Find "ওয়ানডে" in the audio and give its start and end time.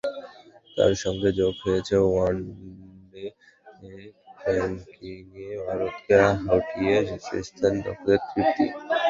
2.03-3.25